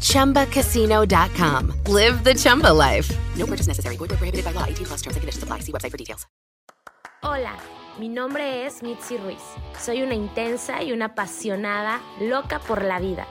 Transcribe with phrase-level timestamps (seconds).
[0.00, 1.72] ChumbaCasino.com.
[1.86, 3.10] Live the Chumba life.
[3.36, 3.96] No purchase necessary.
[3.96, 4.64] Void prohibited by law.
[4.66, 5.60] 18 plus terms and conditions apply.
[5.60, 6.26] See website for details.
[7.22, 7.54] Hola,
[7.98, 9.42] mi nombre es Mitzi Ruiz.
[9.78, 13.26] Soy una intensa y una apasionada loca por la vida.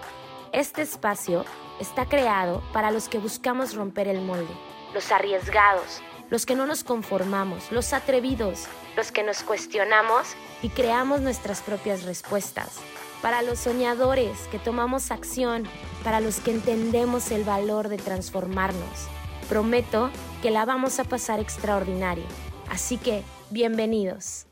[0.51, 1.43] Este espacio
[1.79, 4.53] está creado para los que buscamos romper el molde,
[4.93, 11.21] los arriesgados, los que no nos conformamos, los atrevidos, los que nos cuestionamos y creamos
[11.21, 12.79] nuestras propias respuestas.
[13.21, 15.65] Para los soñadores que tomamos acción,
[16.05, 19.09] para los que entendemos el valor de transformarnos.
[19.49, 20.09] Prometo
[20.41, 22.23] que la vamos a pasar extraordinario.
[22.69, 24.45] Así que, bienvenidos.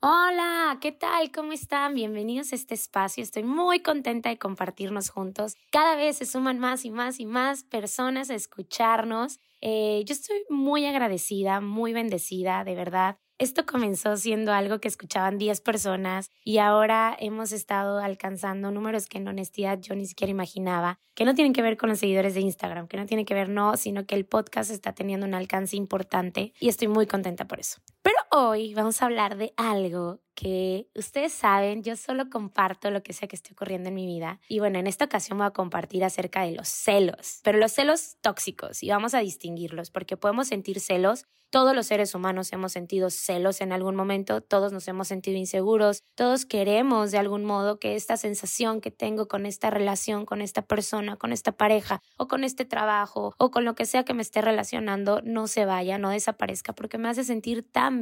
[0.00, 1.32] Hola, ¿qué tal?
[1.32, 1.94] ¿Cómo están?
[1.94, 3.22] Bienvenidos a este espacio.
[3.22, 5.56] Estoy muy contenta de compartirnos juntos.
[5.70, 9.38] Cada vez se suman más y más y más personas a escucharnos.
[9.60, 13.18] Eh, yo estoy muy agradecida, muy bendecida, de verdad.
[13.38, 19.18] Esto comenzó siendo algo que escuchaban 10 personas y ahora hemos estado alcanzando números que
[19.18, 22.42] en honestidad yo ni siquiera imaginaba, que no tienen que ver con los seguidores de
[22.42, 25.76] Instagram, que no tienen que ver, no, sino que el podcast está teniendo un alcance
[25.76, 27.80] importante y estoy muy contenta por eso.
[28.04, 33.12] Pero hoy vamos a hablar de algo que ustedes saben, yo solo comparto lo que
[33.12, 34.40] sea que esté ocurriendo en mi vida.
[34.48, 38.16] Y bueno, en esta ocasión voy a compartir acerca de los celos, pero los celos
[38.20, 41.24] tóxicos, y vamos a distinguirlos, porque podemos sentir celos.
[41.50, 46.02] Todos los seres humanos hemos sentido celos en algún momento, todos nos hemos sentido inseguros,
[46.16, 50.62] todos queremos de algún modo que esta sensación que tengo con esta relación, con esta
[50.62, 54.22] persona, con esta pareja o con este trabajo o con lo que sea que me
[54.22, 57.93] esté relacionando no se vaya, no desaparezca, porque me hace sentir tan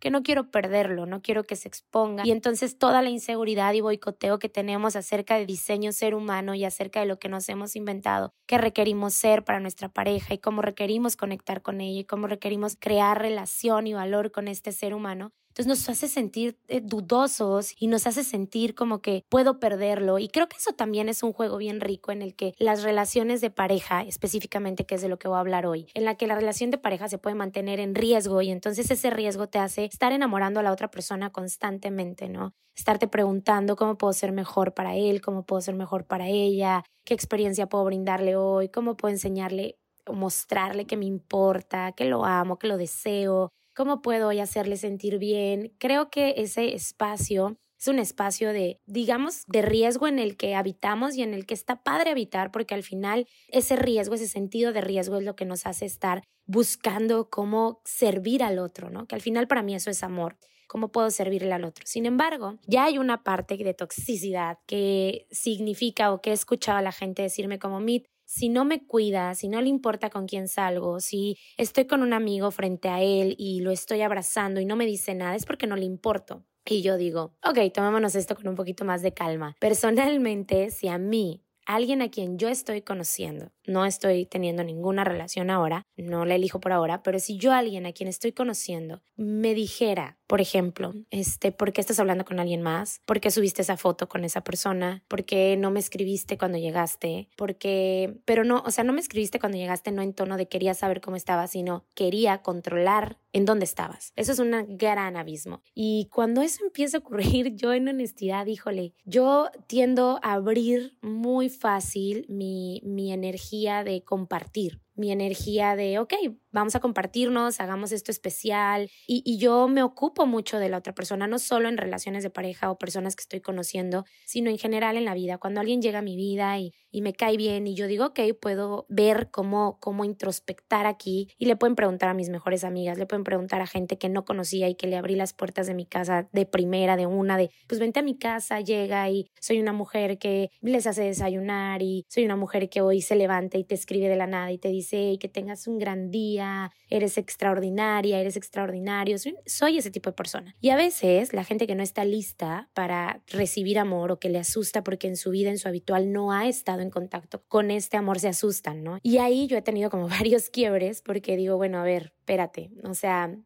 [0.00, 2.26] que no quiero perderlo, no quiero que se exponga.
[2.26, 6.64] Y entonces toda la inseguridad y boicoteo que tenemos acerca de diseño ser humano y
[6.64, 10.62] acerca de lo que nos hemos inventado, que requerimos ser para nuestra pareja y cómo
[10.62, 15.32] requerimos conectar con ella y cómo requerimos crear relación y valor con este ser humano,
[15.50, 20.20] entonces nos hace sentir eh, dudosos y nos hace sentir como que puedo perderlo.
[20.20, 23.40] Y creo que eso también es un juego bien rico en el que las relaciones
[23.40, 26.28] de pareja, específicamente que es de lo que voy a hablar hoy, en la que
[26.28, 29.86] la relación de pareja se puede mantener en riesgo y entonces ese riesgo te hace
[29.86, 32.54] estar enamorando a la otra persona constantemente, ¿no?
[32.76, 37.12] Estarte preguntando cómo puedo ser mejor para él, cómo puedo ser mejor para ella, qué
[37.14, 39.80] experiencia puedo brindarle hoy, cómo puedo enseñarle
[40.12, 43.50] mostrarle que me importa, que lo amo, que lo deseo,
[43.80, 45.72] cómo puedo hacerle sentir bien.
[45.78, 51.16] Creo que ese espacio es un espacio de, digamos, de riesgo en el que habitamos
[51.16, 54.82] y en el que está padre habitar, porque al final ese riesgo, ese sentido de
[54.82, 59.06] riesgo es lo que nos hace estar buscando cómo servir al otro, ¿no?
[59.06, 60.36] Que al final para mí eso es amor
[60.70, 61.84] cómo puedo servirle al otro.
[61.84, 66.82] Sin embargo, ya hay una parte de toxicidad que significa o que he escuchado a
[66.82, 70.46] la gente decirme como, Mit, si no me cuida, si no le importa con quién
[70.46, 74.76] salgo, si estoy con un amigo frente a él y lo estoy abrazando y no
[74.76, 76.44] me dice nada, es porque no le importo.
[76.64, 79.56] Y yo digo, ok, tomémonos esto con un poquito más de calma.
[79.58, 85.50] Personalmente, si a mí alguien a quien yo estoy conociendo, no estoy teniendo ninguna relación
[85.50, 89.54] ahora, no la elijo por ahora, pero si yo alguien a quien estoy conociendo me
[89.54, 93.00] dijera, por ejemplo, este, ¿por qué estás hablando con alguien más?
[93.04, 95.02] ¿Por qué subiste esa foto con esa persona?
[95.08, 97.28] ¿Por qué no me escribiste cuando llegaste?
[97.34, 98.20] ¿Por qué?
[98.26, 101.00] Pero no, o sea, no me escribiste cuando llegaste no en tono de quería saber
[101.00, 104.12] cómo estabas, sino quería controlar en dónde estabas.
[104.14, 105.62] Eso es un gran abismo.
[105.74, 111.48] Y cuando eso empieza a ocurrir, yo en honestidad, híjole, yo tiendo a abrir muy
[111.48, 116.12] fácil mi, mi energía de compartir mi energía de, ok,
[116.52, 118.90] vamos a compartirnos, hagamos esto especial.
[119.06, 122.30] Y, y, yo me ocupo mucho de la otra persona, no solo en relaciones de
[122.30, 125.38] pareja o personas que estoy conociendo, sino en general en la vida.
[125.38, 128.20] Cuando alguien llega a mi vida y, y me cae bien y yo digo, ok,
[128.40, 133.06] puedo ver cómo, cómo introspectar aquí y le pueden preguntar a mis mejores amigas, le
[133.06, 135.86] pueden preguntar a gente que no conocía y que le abrí las puertas de mi
[135.86, 139.72] casa de primera, de una, de, pues vente a mi casa, llega y soy una
[139.72, 143.74] mujer que les hace desayunar y soy una mujer que hoy se levanta y te
[143.74, 146.39] escribe de la nada y te dice, y que tengas un gran día
[146.88, 149.18] eres extraordinaria, eres extraordinario.
[149.18, 150.54] Soy, soy ese tipo de persona.
[150.60, 154.38] Y a veces la gente que no está lista para recibir amor o que le
[154.38, 157.96] asusta porque en su vida, en su habitual, no ha estado en contacto con este
[157.96, 158.98] amor, se asustan, ¿no?
[159.02, 162.94] Y ahí yo he tenido como varios quiebres porque digo, bueno, a ver, espérate, o
[162.94, 163.36] sea,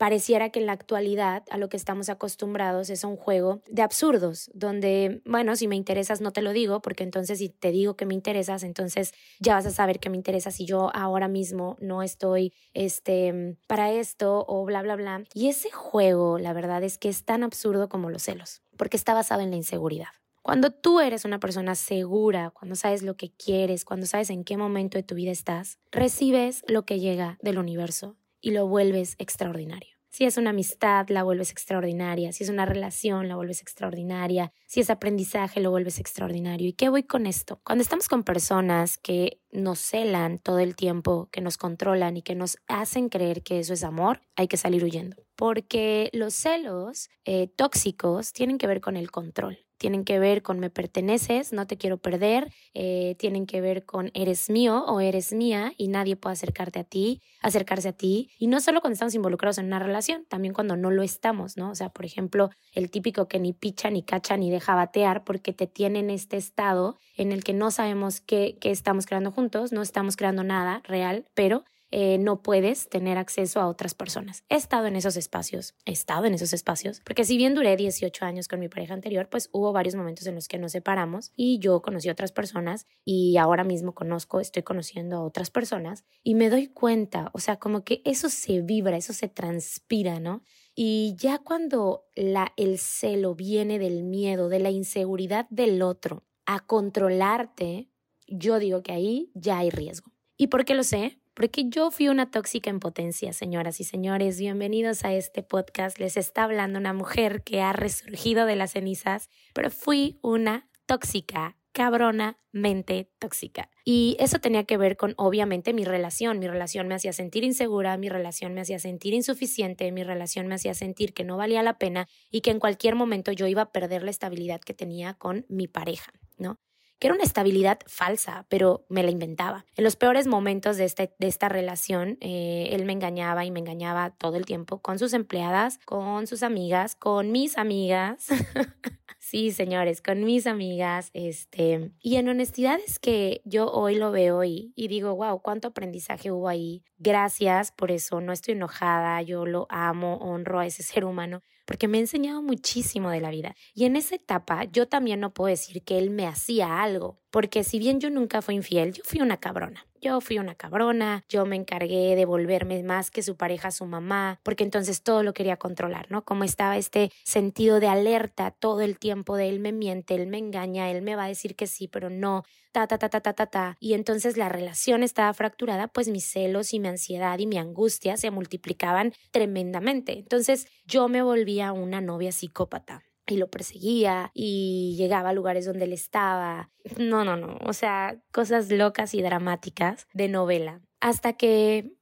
[0.00, 4.50] pareciera que en la actualidad a lo que estamos acostumbrados es un juego de absurdos,
[4.54, 8.06] donde, bueno, si me interesas no te lo digo, porque entonces si te digo que
[8.06, 12.02] me interesas, entonces ya vas a saber que me interesas si yo ahora mismo no
[12.02, 15.22] estoy este, para esto o bla, bla, bla.
[15.34, 19.12] Y ese juego, la verdad es que es tan absurdo como los celos, porque está
[19.12, 20.08] basado en la inseguridad.
[20.40, 24.56] Cuando tú eres una persona segura, cuando sabes lo que quieres, cuando sabes en qué
[24.56, 30.00] momento de tu vida estás, recibes lo que llega del universo y lo vuelves extraordinario.
[30.12, 32.32] Si es una amistad, la vuelves extraordinaria.
[32.32, 34.52] Si es una relación, la vuelves extraordinaria.
[34.66, 36.66] Si es aprendizaje, lo vuelves extraordinario.
[36.66, 37.60] ¿Y qué voy con esto?
[37.62, 42.34] Cuando estamos con personas que nos celan todo el tiempo, que nos controlan y que
[42.34, 45.16] nos hacen creer que eso es amor, hay que salir huyendo.
[45.36, 50.60] Porque los celos eh, tóxicos tienen que ver con el control tienen que ver con
[50.60, 55.32] me perteneces, no te quiero perder, eh, tienen que ver con eres mío o eres
[55.32, 58.28] mía y nadie puede acercarte a ti, acercarse a ti.
[58.38, 61.70] Y no solo cuando estamos involucrados en una relación, también cuando no lo estamos, ¿no?
[61.70, 65.54] O sea, por ejemplo, el típico que ni picha, ni cacha, ni deja batear porque
[65.54, 69.72] te tiene en este estado en el que no sabemos qué, qué estamos creando juntos,
[69.72, 74.44] no estamos creando nada real, pero eh, no puedes tener acceso a otras personas.
[74.48, 78.24] He estado en esos espacios, he estado en esos espacios, porque si bien duré 18
[78.24, 81.58] años con mi pareja anterior, pues hubo varios momentos en los que nos separamos y
[81.58, 86.34] yo conocí a otras personas y ahora mismo conozco, estoy conociendo a otras personas y
[86.34, 90.42] me doy cuenta, o sea, como que eso se vibra, eso se transpira, ¿no?
[90.74, 96.60] Y ya cuando la, el celo viene del miedo, de la inseguridad del otro a
[96.60, 97.90] controlarte,
[98.26, 100.12] yo digo que ahí ya hay riesgo.
[100.36, 101.19] ¿Y por qué lo sé?
[101.40, 104.38] Porque yo fui una tóxica en potencia, señoras y señores.
[104.38, 105.98] Bienvenidos a este podcast.
[105.98, 111.56] Les está hablando una mujer que ha resurgido de las cenizas, pero fui una tóxica,
[111.72, 113.70] cabrona, mente tóxica.
[113.86, 116.40] Y eso tenía que ver con, obviamente, mi relación.
[116.40, 120.56] Mi relación me hacía sentir insegura, mi relación me hacía sentir insuficiente, mi relación me
[120.56, 123.72] hacía sentir que no valía la pena y que en cualquier momento yo iba a
[123.72, 126.60] perder la estabilidad que tenía con mi pareja, ¿no?
[127.00, 129.64] Que era una estabilidad falsa, pero me la inventaba.
[129.74, 133.58] En los peores momentos de, este, de esta relación, eh, él me engañaba y me
[133.58, 138.28] engañaba todo el tiempo con sus empleadas, con sus amigas, con mis amigas.
[139.30, 144.42] sí, señores, con mis amigas, este, y en honestidad es que yo hoy lo veo
[144.42, 146.82] y, y digo, wow, cuánto aprendizaje hubo ahí.
[146.98, 151.86] Gracias por eso, no estoy enojada, yo lo amo, honro a ese ser humano, porque
[151.86, 153.54] me ha enseñado muchísimo de la vida.
[153.72, 157.64] Y en esa etapa yo también no puedo decir que él me hacía algo, porque
[157.64, 159.86] si bien yo nunca fui infiel, yo fui una cabrona.
[160.02, 164.40] Yo fui una cabrona, yo me encargué de volverme más que su pareja, su mamá,
[164.42, 166.24] porque entonces todo lo quería controlar, ¿no?
[166.24, 170.38] Como estaba este sentido de alerta todo el tiempo de él me miente, él me
[170.38, 173.34] engaña, él me va a decir que sí, pero no, ta, ta, ta, ta, ta,
[173.34, 173.76] ta, ta.
[173.78, 178.16] Y entonces la relación estaba fracturada, pues mis celos y mi ansiedad y mi angustia
[178.16, 180.18] se multiplicaban tremendamente.
[180.18, 185.84] Entonces yo me volvía una novia psicópata y lo perseguía y llegaba a lugares donde
[185.84, 186.70] él estaba.
[186.98, 190.80] No, no, no, o sea, cosas locas y dramáticas de novela.
[191.00, 191.92] Hasta que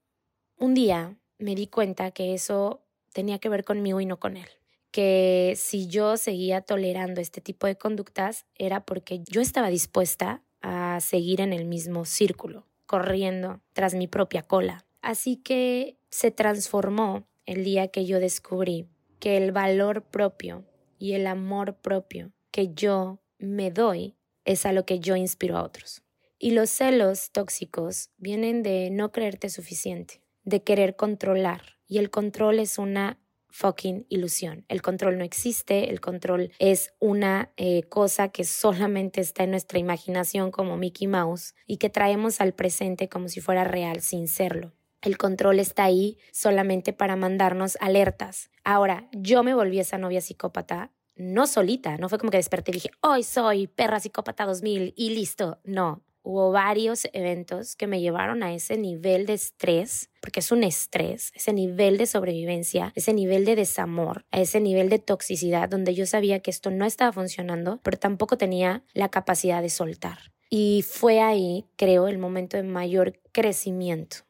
[0.56, 4.48] un día me di cuenta que eso tenía que ver conmigo y no con él.
[4.90, 10.99] Que si yo seguía tolerando este tipo de conductas era porque yo estaba dispuesta a
[11.00, 14.87] seguir en el mismo círculo, corriendo tras mi propia cola.
[15.02, 18.88] Así que se transformó el día que yo descubrí
[19.20, 20.64] que el valor propio
[20.99, 25.62] y el amor propio que yo me doy es a lo que yo inspiro a
[25.62, 26.02] otros.
[26.38, 31.78] Y los celos tóxicos vienen de no creerte suficiente, de querer controlar.
[31.87, 33.19] Y el control es una
[33.50, 34.64] fucking ilusión.
[34.69, 39.78] El control no existe, el control es una eh, cosa que solamente está en nuestra
[39.78, 44.77] imaginación como Mickey Mouse y que traemos al presente como si fuera real sin serlo.
[45.02, 48.50] El control está ahí solamente para mandarnos alertas.
[48.64, 52.75] Ahora, yo me volví esa novia psicópata no solita, no fue como que desperté y
[52.75, 55.59] dije, hoy soy perra psicópata 2000 y listo.
[55.64, 60.62] No, hubo varios eventos que me llevaron a ese nivel de estrés, porque es un
[60.62, 65.95] estrés, ese nivel de sobrevivencia, ese nivel de desamor, a ese nivel de toxicidad donde
[65.95, 70.19] yo sabía que esto no estaba funcionando, pero tampoco tenía la capacidad de soltar.
[70.50, 74.27] Y fue ahí, creo, el momento de mayor crecimiento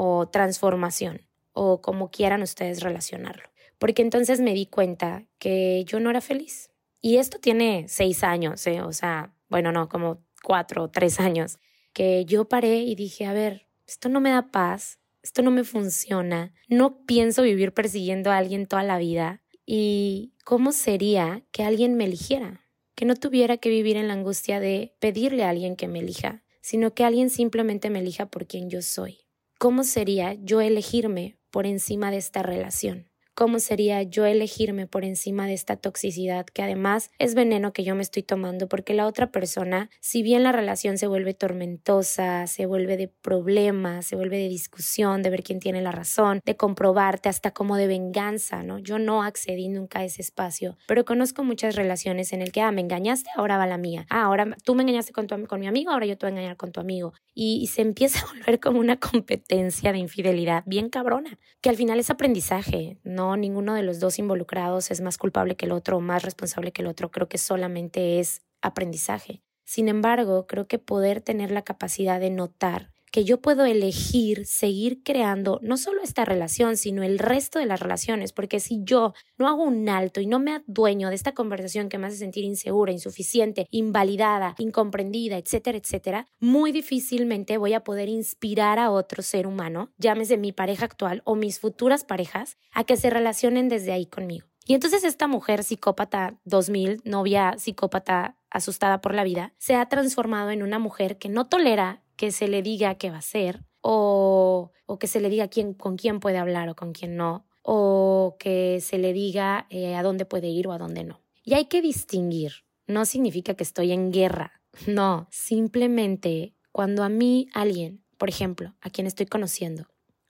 [0.00, 3.42] o transformación, o como quieran ustedes relacionarlo.
[3.78, 6.70] Porque entonces me di cuenta que yo no era feliz.
[7.00, 8.80] Y esto tiene seis años, ¿eh?
[8.80, 11.58] o sea, bueno, no, como cuatro o tres años,
[11.92, 15.64] que yo paré y dije, a ver, esto no me da paz, esto no me
[15.64, 19.42] funciona, no pienso vivir persiguiendo a alguien toda la vida.
[19.66, 22.60] ¿Y cómo sería que alguien me eligiera?
[22.94, 26.44] Que no tuviera que vivir en la angustia de pedirle a alguien que me elija,
[26.60, 29.27] sino que alguien simplemente me elija por quien yo soy.
[29.58, 33.10] ¿Cómo sería yo elegirme por encima de esta relación?
[33.38, 37.94] ¿Cómo sería yo elegirme por encima de esta toxicidad que además es veneno que yo
[37.94, 42.66] me estoy tomando porque la otra persona, si bien la relación se vuelve tormentosa, se
[42.66, 47.28] vuelve de problemas, se vuelve de discusión, de ver quién tiene la razón, de comprobarte
[47.28, 48.80] hasta como de venganza, ¿no?
[48.80, 52.72] Yo no accedí nunca a ese espacio, pero conozco muchas relaciones en el que, ah,
[52.72, 54.04] me engañaste, ahora va la mía.
[54.10, 56.34] Ah, ahora tú me engañaste con, tu, con mi amigo, ahora yo te voy a
[56.38, 57.12] engañar con tu amigo.
[57.34, 61.76] Y, y se empieza a volver como una competencia de infidelidad bien cabrona, que al
[61.76, 63.27] final es aprendizaje, ¿no?
[63.36, 66.82] Ninguno de los dos involucrados es más culpable que el otro o más responsable que
[66.82, 69.42] el otro, creo que solamente es aprendizaje.
[69.64, 75.02] Sin embargo, creo que poder tener la capacidad de notar que yo puedo elegir seguir
[75.02, 79.48] creando no solo esta relación, sino el resto de las relaciones, porque si yo no
[79.48, 82.92] hago un alto y no me adueño de esta conversación que me hace sentir insegura,
[82.92, 89.90] insuficiente, invalidada, incomprendida, etcétera, etcétera, muy difícilmente voy a poder inspirar a otro ser humano,
[89.98, 94.46] llámese mi pareja actual o mis futuras parejas, a que se relacionen desde ahí conmigo.
[94.66, 100.50] Y entonces esta mujer psicópata 2000, novia psicópata asustada por la vida, se ha transformado
[100.50, 104.72] en una mujer que no tolera que se le diga qué va a hacer o,
[104.84, 108.36] o que se le diga quién, con quién puede hablar o con quién no o
[108.38, 111.20] que se le diga eh, a dónde puede ir o a dónde no.
[111.44, 112.64] Y hay que distinguir.
[112.86, 114.52] No significa que estoy en guerra.
[114.86, 119.86] No, simplemente cuando a mí alguien, por ejemplo, a quien estoy conociendo,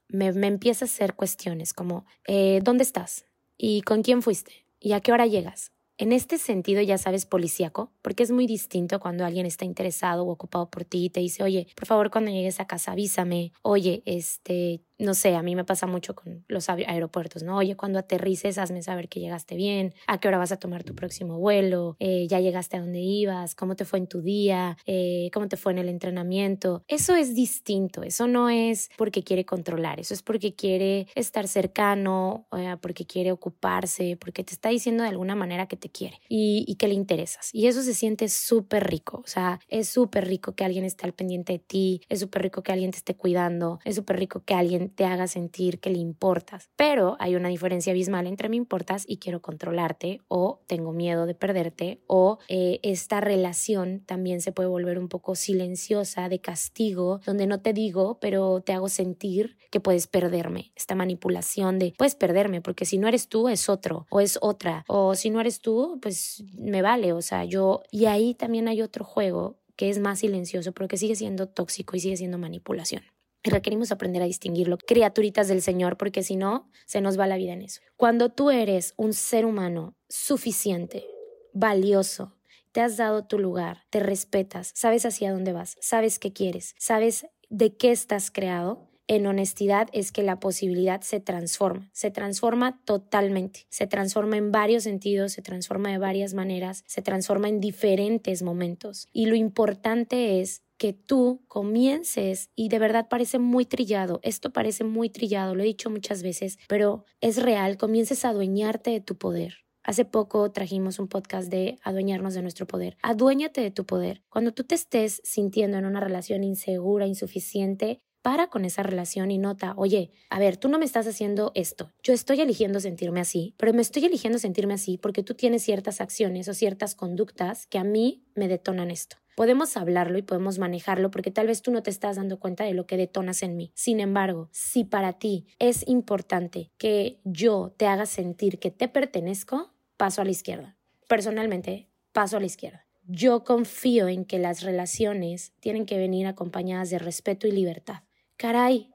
[0.09, 3.27] me, me empieza a hacer cuestiones como, eh, ¿dónde estás?
[3.57, 4.67] ¿Y con quién fuiste?
[4.81, 5.71] ¿Y a qué hora llegas?
[6.01, 10.31] En este sentido, ya sabes, policíaco, porque es muy distinto cuando alguien está interesado o
[10.31, 14.03] ocupado por ti y te dice, oye, por favor, cuando llegues a casa avísame, oye,
[14.07, 17.57] este, no sé, a mí me pasa mucho con los aeropuertos, ¿no?
[17.57, 20.95] Oye, cuando aterrices, hazme saber que llegaste bien, a qué hora vas a tomar tu
[20.95, 25.31] próximo vuelo, eh, ya llegaste a donde ibas, cómo te fue en tu día, eh,
[25.33, 26.83] cómo te fue en el entrenamiento.
[26.89, 32.47] Eso es distinto, eso no es porque quiere controlar, eso es porque quiere estar cercano,
[32.81, 36.75] porque quiere ocuparse, porque te está diciendo de alguna manera que te quiere y, y
[36.75, 37.51] que le interesas.
[37.53, 41.13] Y eso se siente súper rico, o sea, es súper rico que alguien esté al
[41.13, 44.55] pendiente de ti, es súper rico que alguien te esté cuidando, es súper rico que
[44.89, 46.71] te haga sentir que le importas.
[46.77, 51.35] Pero hay una diferencia abismal entre me importas y quiero controlarte o tengo miedo de
[51.35, 57.47] perderte o eh, esta relación también se puede volver un poco silenciosa de castigo donde
[57.47, 60.73] no te digo pero te hago sentir que puedes perderme.
[60.77, 64.85] Esta manipulación de puedes perderme porque si no eres tú es otro o es otra
[64.89, 67.13] o si no eres tú pues me vale.
[67.13, 70.97] O sea, yo y ahí también hay otro juego que es más silencioso, pero que
[70.97, 73.05] sigue siendo tóxico y sigue siendo manipulación.
[73.43, 77.53] Requerimos aprender a distinguirlo, criaturitas del Señor, porque si no, se nos va la vida
[77.53, 77.81] en eso.
[77.97, 81.05] Cuando tú eres un ser humano suficiente,
[81.53, 82.35] valioso,
[82.73, 87.27] te has dado tu lugar, te respetas, sabes hacia dónde vas, sabes qué quieres, sabes
[87.49, 93.67] de qué estás creado, en honestidad es que la posibilidad se transforma, se transforma totalmente,
[93.71, 99.09] se transforma en varios sentidos, se transforma de varias maneras, se transforma en diferentes momentos.
[99.13, 104.85] Y lo importante es que tú comiences y de verdad parece muy trillado, esto parece
[104.85, 109.19] muy trillado, lo he dicho muchas veces, pero es real, comiences a adueñarte de tu
[109.19, 109.67] poder.
[109.83, 112.99] Hace poco trajimos un podcast de adueñarnos de nuestro poder.
[113.03, 114.23] Aduéñate de tu poder.
[114.29, 119.39] Cuando tú te estés sintiendo en una relación insegura, insuficiente, para con esa relación y
[119.39, 121.93] nota, oye, a ver, tú no me estás haciendo esto.
[122.03, 126.03] Yo estoy eligiendo sentirme así, pero me estoy eligiendo sentirme así porque tú tienes ciertas
[126.03, 129.17] acciones o ciertas conductas que a mí me detonan esto.
[129.39, 132.75] Podemos hablarlo y podemos manejarlo porque tal vez tú no te estás dando cuenta de
[132.75, 133.71] lo que detonas en mí.
[133.77, 139.73] Sin embargo, si para ti es importante que yo te haga sentir que te pertenezco,
[139.97, 140.77] paso a la izquierda.
[141.07, 142.85] Personalmente, paso a la izquierda.
[143.07, 148.03] Yo confío en que las relaciones tienen que venir acompañadas de respeto y libertad.
[148.39, 148.91] Caray,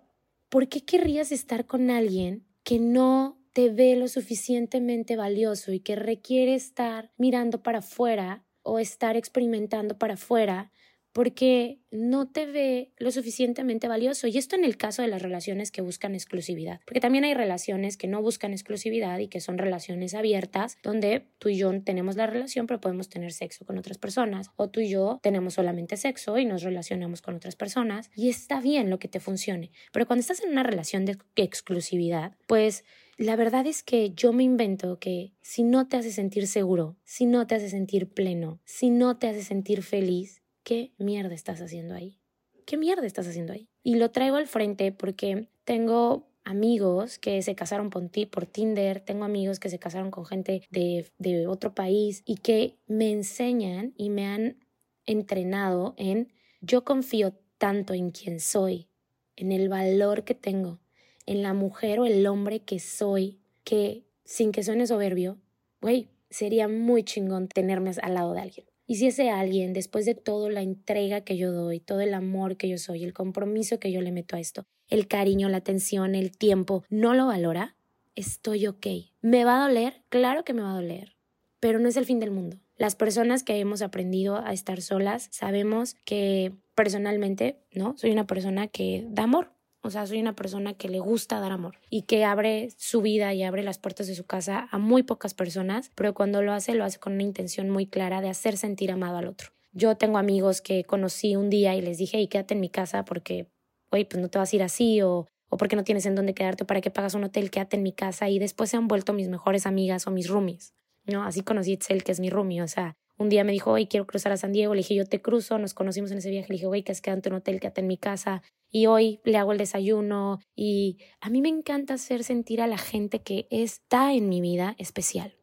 [0.49, 5.95] ¿por qué querrías estar con alguien que no te ve lo suficientemente valioso y que
[5.95, 10.71] requiere estar mirando para afuera o estar experimentando para afuera
[11.13, 14.27] porque no te ve lo suficientemente valioso.
[14.27, 17.97] Y esto en el caso de las relaciones que buscan exclusividad, porque también hay relaciones
[17.97, 22.25] que no buscan exclusividad y que son relaciones abiertas, donde tú y yo tenemos la
[22.25, 26.37] relación, pero podemos tener sexo con otras personas, o tú y yo tenemos solamente sexo
[26.39, 29.71] y nos relacionamos con otras personas, y está bien lo que te funcione.
[29.91, 32.83] Pero cuando estás en una relación de exclusividad, pues
[33.17, 37.25] la verdad es que yo me invento que si no te hace sentir seguro, si
[37.25, 41.93] no te hace sentir pleno, si no te hace sentir feliz, ¿qué mierda estás haciendo
[41.93, 42.19] ahí?
[42.65, 43.69] ¿Qué mierda estás haciendo ahí?
[43.83, 48.99] Y lo traigo al frente porque tengo amigos que se casaron por, ti, por Tinder,
[48.99, 53.93] tengo amigos que se casaron con gente de, de otro país y que me enseñan
[53.97, 54.57] y me han
[55.05, 58.89] entrenado en yo confío tanto en quien soy,
[59.35, 60.79] en el valor que tengo,
[61.25, 65.37] en la mujer o el hombre que soy, que sin que suene soberbio,
[65.81, 68.65] güey, sería muy chingón tenerme al lado de alguien.
[68.85, 72.57] Y si ese alguien, después de toda la entrega que yo doy, todo el amor
[72.57, 76.15] que yo soy, el compromiso que yo le meto a esto, el cariño, la atención,
[76.15, 77.75] el tiempo, no lo valora,
[78.15, 78.87] estoy ok.
[79.21, 80.03] ¿Me va a doler?
[80.09, 81.15] Claro que me va a doler,
[81.59, 82.57] pero no es el fin del mundo.
[82.75, 87.95] Las personas que hemos aprendido a estar solas sabemos que personalmente, ¿no?
[87.97, 89.53] Soy una persona que da amor.
[89.83, 93.33] O sea, soy una persona que le gusta dar amor y que abre su vida
[93.33, 96.73] y abre las puertas de su casa a muy pocas personas, pero cuando lo hace,
[96.73, 99.49] lo hace con una intención muy clara de hacer sentir amado al otro.
[99.73, 103.03] Yo tengo amigos que conocí un día y les dije, y quédate en mi casa
[103.03, 103.49] porque,
[103.91, 106.33] oye, pues no te vas a ir así o, o porque no tienes en dónde
[106.33, 109.11] quedarte, para que pagas un hotel, quédate en mi casa y después se han vuelto
[109.11, 110.73] mis mejores amigas o mis roomies.
[111.05, 111.23] ¿no?
[111.23, 113.87] Así conocí a Itzel, que es mi roomie, o sea, un día me dijo, oye,
[113.87, 114.73] quiero cruzar a San Diego.
[114.73, 115.59] Le dije, yo te cruzo.
[115.59, 116.47] Nos conocimos en ese viaje.
[116.49, 118.41] Le dije, güey, que es quedante en un hotel, quédate en mi casa.
[118.75, 120.39] Y hoy le hago el desayuno.
[120.55, 124.75] Y a mí me encanta hacer sentir a la gente que está en mi vida
[124.79, 125.35] especial.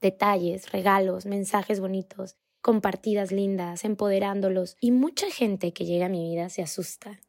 [0.00, 4.78] Detalles, regalos, mensajes bonitos, compartidas lindas, empoderándolos.
[4.80, 7.20] Y mucha gente que llega a mi vida se asusta.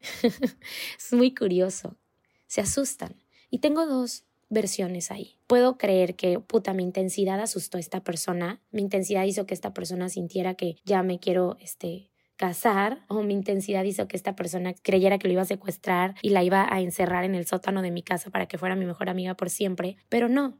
[0.22, 1.98] es muy curioso.
[2.46, 3.22] Se asustan.
[3.50, 5.36] Y tengo dos versiones ahí.
[5.46, 9.74] Puedo creer que, puta, mi intensidad asustó a esta persona, mi intensidad hizo que esta
[9.74, 14.74] persona sintiera que ya me quiero, este, casar o mi intensidad hizo que esta persona
[14.74, 17.90] creyera que lo iba a secuestrar y la iba a encerrar en el sótano de
[17.90, 20.58] mi casa para que fuera mi mejor amiga por siempre, pero no.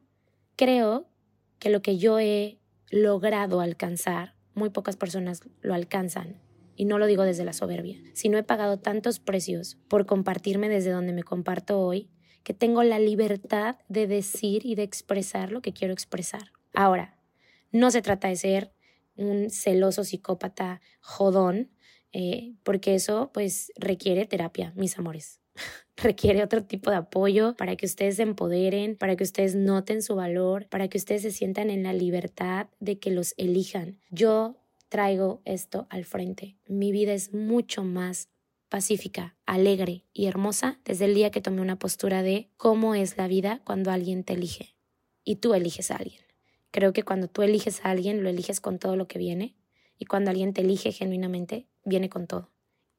[0.57, 1.09] Creo
[1.59, 2.59] que lo que yo he
[2.90, 6.40] logrado alcanzar, muy pocas personas lo alcanzan.
[6.76, 10.90] Y no lo digo desde la soberbia, sino he pagado tantos precios por compartirme desde
[10.90, 12.11] donde me comparto hoy,
[12.43, 16.50] que tengo la libertad de decir y de expresar lo que quiero expresar.
[16.73, 17.16] Ahora,
[17.71, 18.74] no se trata de ser
[19.16, 21.70] un celoso psicópata jodón,
[22.12, 25.40] eh, porque eso pues requiere terapia, mis amores.
[25.96, 30.16] requiere otro tipo de apoyo para que ustedes se empoderen, para que ustedes noten su
[30.16, 34.00] valor, para que ustedes se sientan en la libertad de que los elijan.
[34.10, 34.56] Yo
[34.88, 36.56] traigo esto al frente.
[36.66, 38.28] Mi vida es mucho más
[38.68, 43.28] pacífica, alegre y hermosa desde el día que tomé una postura de cómo es la
[43.28, 44.74] vida cuando alguien te elige
[45.24, 46.24] y tú eliges a alguien.
[46.75, 49.54] Creo que cuando tú eliges a alguien, lo eliges con todo lo que viene
[49.97, 52.50] y cuando alguien te elige genuinamente, viene con todo.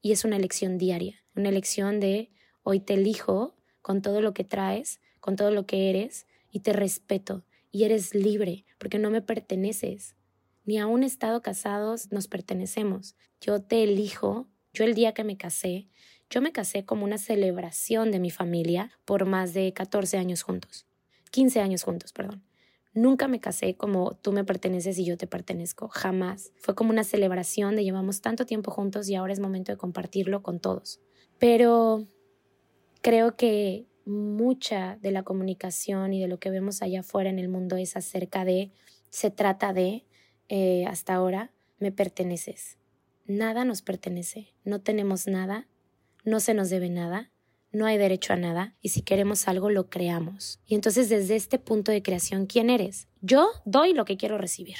[0.01, 2.31] Y es una elección diaria, una elección de
[2.63, 6.71] hoy te elijo con todo lo que traes, con todo lo que eres y te
[6.71, 10.15] respeto y eres libre porque no me perteneces.
[10.63, 13.17] Ni a un estado casados nos pertenecemos.
[13.41, 15.89] Yo te elijo yo el día que me casé,
[16.29, 20.85] yo me casé como una celebración de mi familia por más de 14 años juntos.
[21.31, 22.44] 15 años juntos, perdón.
[22.95, 26.51] Nunca me casé como tú me perteneces y yo te pertenezco, jamás.
[26.57, 30.41] Fue como una celebración de llevamos tanto tiempo juntos y ahora es momento de compartirlo
[30.41, 30.99] con todos.
[31.37, 32.07] Pero
[33.01, 37.49] creo que mucha de la comunicación y de lo que vemos allá afuera en el
[37.49, 38.71] mundo es acerca de,
[39.11, 40.05] se trata de,
[40.49, 42.79] eh, hasta ahora, me perteneces
[43.27, 45.67] nada nos pertenece, no tenemos nada,
[46.23, 47.31] no se nos debe nada,
[47.75, 50.59] no hay derecho a nada y si queremos algo lo creamos.
[50.65, 53.07] Y entonces desde este punto de creación, ¿quién eres?
[53.21, 54.77] Yo doy lo que quiero recibir.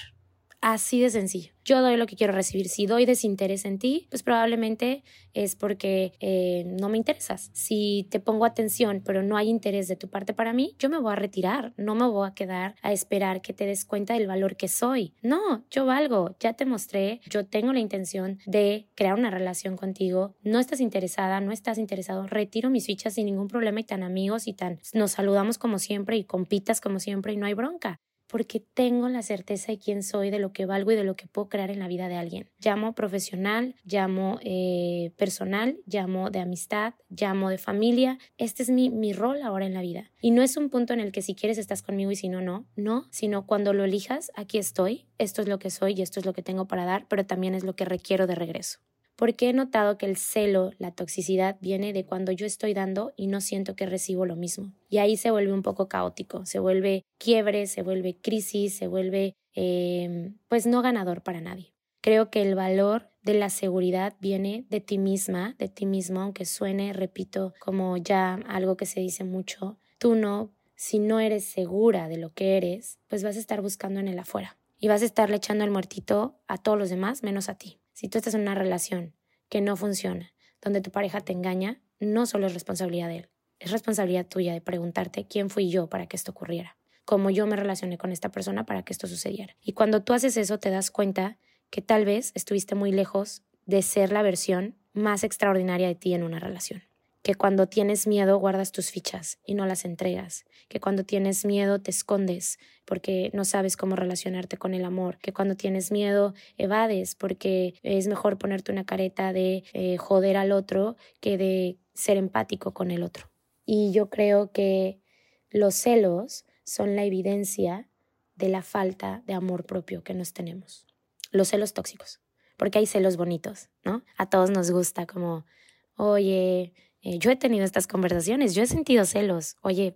[0.61, 1.51] Así de sencillo.
[1.63, 2.69] Yo doy lo que quiero recibir.
[2.69, 7.49] Si doy desinterés en ti, pues probablemente es porque eh, no me interesas.
[7.53, 10.99] Si te pongo atención, pero no hay interés de tu parte para mí, yo me
[10.99, 11.73] voy a retirar.
[11.77, 15.13] No me voy a quedar a esperar que te des cuenta del valor que soy.
[15.23, 16.35] No, yo valgo.
[16.39, 17.19] Ya te mostré.
[17.29, 20.35] Yo tengo la intención de crear una relación contigo.
[20.43, 22.27] No estás interesada, no estás interesado.
[22.27, 26.17] Retiro mis fichas sin ningún problema y tan amigos y tan nos saludamos como siempre
[26.17, 30.29] y compitas como siempre y no hay bronca porque tengo la certeza de quién soy,
[30.29, 32.49] de lo que valgo y de lo que puedo crear en la vida de alguien.
[32.59, 38.17] Llamo profesional, llamo eh, personal, llamo de amistad, llamo de familia.
[38.37, 40.11] Este es mi, mi rol ahora en la vida.
[40.21, 42.41] Y no es un punto en el que si quieres estás conmigo y si no,
[42.41, 46.19] no, no, sino cuando lo elijas, aquí estoy, esto es lo que soy y esto
[46.19, 48.79] es lo que tengo para dar, pero también es lo que requiero de regreso
[49.15, 53.27] porque he notado que el celo, la toxicidad, viene de cuando yo estoy dando y
[53.27, 54.73] no siento que recibo lo mismo.
[54.89, 59.35] Y ahí se vuelve un poco caótico, se vuelve quiebre, se vuelve crisis, se vuelve
[59.53, 61.73] em, pues no ganador para nadie.
[62.01, 66.45] Creo que el valor de la seguridad viene de ti misma, de ti mismo, aunque
[66.45, 72.07] suene, repito, como ya algo que se dice mucho, tú no, si no eres segura
[72.07, 75.05] de lo que eres, pues vas a estar buscando en el afuera y vas a
[75.05, 77.79] estarle echando el muertito a todos los demás menos a ti.
[77.95, 79.15] Si tú estás en una relación
[79.47, 83.71] que no funciona, donde tu pareja te engaña, no solo es responsabilidad de él, es
[83.71, 87.97] responsabilidad tuya de preguntarte quién fui yo para que esto ocurriera, cómo yo me relacioné
[87.97, 89.55] con esta persona para que esto sucediera.
[89.61, 91.37] Y cuando tú haces eso te das cuenta
[91.69, 96.23] que tal vez estuviste muy lejos de ser la versión más extraordinaria de ti en
[96.23, 96.83] una relación
[97.25, 101.81] que cuando tienes miedo guardas tus fichas y no las entregas, que cuando tienes miedo
[101.81, 107.15] te escondes porque no sabes cómo relacionarte con el amor, que cuando tienes miedo evades
[107.15, 112.75] porque es mejor ponerte una careta de eh, joder al otro que de ser empático
[112.75, 113.31] con el otro.
[113.65, 115.01] Y yo creo que
[115.49, 117.89] los celos son la evidencia
[118.35, 120.85] de la falta de amor propio que nos tenemos.
[121.31, 122.21] Los celos tóxicos,
[122.55, 124.03] porque hay celos bonitos, ¿no?
[124.15, 125.47] A todos nos gusta como,
[125.95, 126.71] oye,
[127.05, 129.57] eh, yo he tenido estas conversaciones, yo he sentido celos.
[129.61, 129.95] Oye,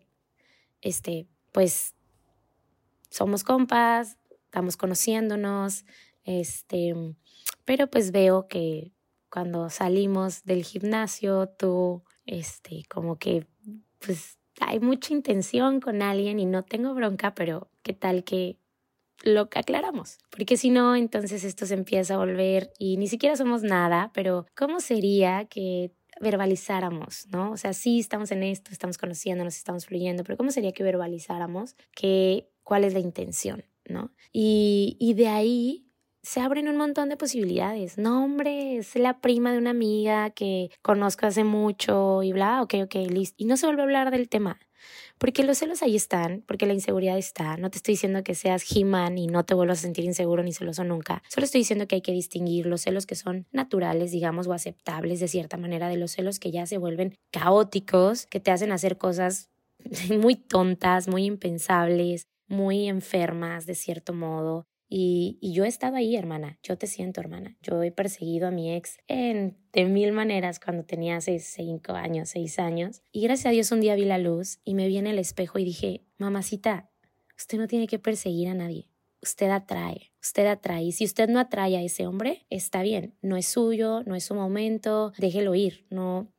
[0.79, 1.95] este, pues
[3.09, 5.85] somos compas, estamos conociéndonos,
[6.23, 6.93] este,
[7.65, 8.93] pero pues veo que
[9.31, 13.47] cuando salimos del gimnasio, tú, este, como que,
[14.05, 18.59] pues hay mucha intención con alguien y no tengo bronca, pero ¿qué tal que
[19.23, 20.19] lo aclaramos?
[20.29, 24.45] Porque si no, entonces esto se empieza a volver y ni siquiera somos nada, pero
[24.55, 25.91] ¿cómo sería que
[26.21, 27.51] verbalizáramos, ¿no?
[27.51, 31.75] O sea, sí estamos en esto, estamos conociéndonos, estamos fluyendo, pero ¿cómo sería que verbalizáramos
[31.95, 34.11] que, cuál es la intención, ¿no?
[34.31, 35.89] Y, y de ahí
[36.21, 37.97] se abren un montón de posibilidades.
[37.97, 42.75] No, hombre, es la prima de una amiga que conozco hace mucho y bla, ok,
[42.83, 43.35] ok, listo.
[43.37, 44.59] Y no se vuelve a hablar del tema.
[45.17, 47.57] Porque los celos ahí están, porque la inseguridad está.
[47.57, 50.53] No te estoy diciendo que seas He-Man y no te vuelvas a sentir inseguro ni
[50.53, 51.21] celoso nunca.
[51.27, 55.19] Solo estoy diciendo que hay que distinguir los celos que son naturales, digamos, o aceptables
[55.19, 58.97] de cierta manera, de los celos que ya se vuelven caóticos, que te hacen hacer
[58.97, 59.49] cosas
[60.09, 66.57] muy tontas, muy impensables, muy enfermas de cierto modo, y, yo he estado ahí, hermana.
[66.63, 67.55] Yo te siento, hermana.
[67.61, 72.29] Yo he perseguido a mi ex en, de mil maneras cuando tenía seis, cinco años,
[72.29, 73.03] seis años.
[73.11, 75.59] Y gracias a Dios un día vi la luz y me vi en el espejo
[75.59, 76.89] y dije, mamacita,
[77.37, 78.89] usted no tiene que perseguir a nadie.
[79.21, 80.83] Usted atrae, usted atrae.
[80.83, 83.13] Y si usted no atrae a ese hombre, está bien.
[83.21, 85.85] No es suyo, no es su momento, déjelo ir.
[85.91, 86.31] No,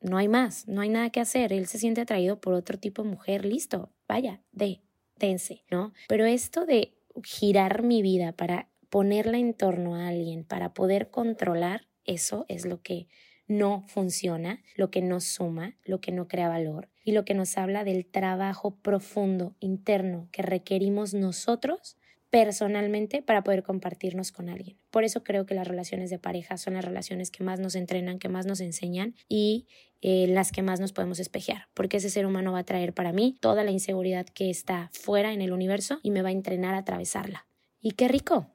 [0.00, 1.52] no hay más, no hay nada que hacer.
[1.52, 4.80] Él se siente atraído por otro tipo de mujer, listo, vaya, de,
[5.16, 5.92] dense, ¿no?
[6.08, 6.94] Pero esto de
[7.24, 12.82] girar mi vida, para ponerla en torno a alguien, para poder controlar, eso es lo
[12.82, 13.08] que
[13.46, 17.56] no funciona, lo que no suma, lo que no crea valor y lo que nos
[17.58, 21.96] habla del trabajo profundo interno que requerimos nosotros
[22.32, 24.78] personalmente para poder compartirnos con alguien.
[24.90, 28.18] Por eso creo que las relaciones de pareja son las relaciones que más nos entrenan,
[28.18, 29.66] que más nos enseñan y
[30.00, 33.12] eh, las que más nos podemos espejear, porque ese ser humano va a traer para
[33.12, 36.74] mí toda la inseguridad que está fuera en el universo y me va a entrenar
[36.74, 37.46] a atravesarla.
[37.82, 38.46] Y qué rico,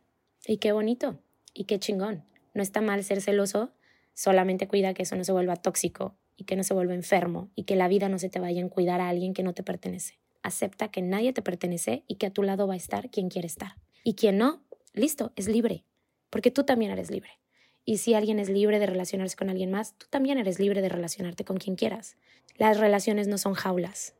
[0.47, 1.19] y qué bonito,
[1.53, 2.23] y qué chingón.
[2.55, 3.73] No está mal ser celoso,
[4.15, 7.65] solamente cuida que eso no se vuelva tóxico y que no se vuelva enfermo y
[7.65, 10.17] que la vida no se te vaya a cuidar a alguien que no te pertenece
[10.43, 13.47] acepta que nadie te pertenece y que a tu lado va a estar quien quiere
[13.47, 13.75] estar.
[14.03, 15.83] Y quien no, listo, es libre,
[16.29, 17.39] porque tú también eres libre.
[17.85, 20.89] Y si alguien es libre de relacionarse con alguien más, tú también eres libre de
[20.89, 22.17] relacionarte con quien quieras.
[22.57, 24.15] Las relaciones no son jaulas,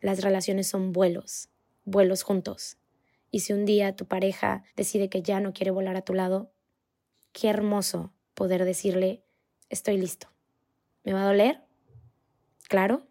[0.00, 1.48] las relaciones son vuelos,
[1.84, 2.76] vuelos juntos.
[3.30, 6.50] Y si un día tu pareja decide que ya no quiere volar a tu lado,
[7.32, 9.22] qué hermoso poder decirle,
[9.68, 10.28] estoy listo.
[11.04, 11.60] ¿Me va a doler?
[12.68, 13.06] Claro,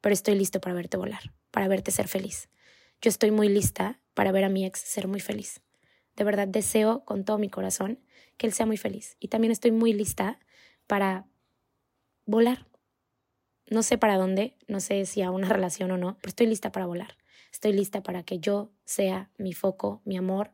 [0.00, 2.48] pero estoy listo para verte volar para verte ser feliz.
[3.00, 5.60] Yo estoy muy lista para ver a mi ex ser muy feliz.
[6.16, 8.00] De verdad deseo con todo mi corazón
[8.36, 9.16] que él sea muy feliz.
[9.20, 10.40] Y también estoy muy lista
[10.88, 11.28] para
[12.26, 12.66] volar.
[13.70, 16.72] No sé para dónde, no sé si a una relación o no, pero estoy lista
[16.72, 17.16] para volar.
[17.52, 20.50] Estoy lista para que yo sea mi foco, mi amor,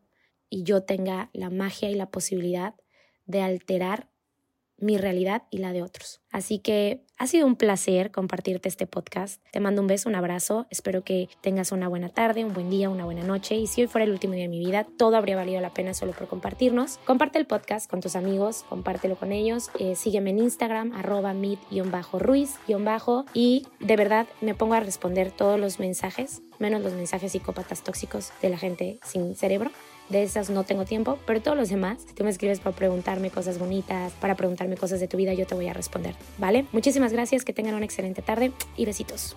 [0.51, 2.75] y yo tenga la magia y la posibilidad
[3.25, 4.11] de alterar
[4.81, 6.21] mi realidad y la de otros.
[6.33, 9.43] Así que ha sido un placer compartirte este podcast.
[9.53, 10.67] Te mando un beso, un abrazo.
[10.71, 13.57] Espero que tengas una buena tarde, un buen día, una buena noche.
[13.57, 15.93] Y si hoy fuera el último día de mi vida, todo habría valido la pena
[15.93, 16.99] solo por compartirnos.
[17.05, 19.71] Comparte el podcast con tus amigos, compártelo con ellos.
[19.79, 21.35] Eh, sígueme en Instagram, arroba
[22.13, 22.59] ruiz
[23.35, 28.33] Y de verdad me pongo a responder todos los mensajes, menos los mensajes psicópatas tóxicos
[28.41, 29.71] de la gente sin cerebro
[30.11, 33.31] de esas no tengo tiempo, pero todos los demás, si tú me escribes para preguntarme
[33.31, 36.67] cosas bonitas, para preguntarme cosas de tu vida, yo te voy a responder, ¿vale?
[36.73, 39.37] Muchísimas gracias, que tengan una excelente tarde y besitos.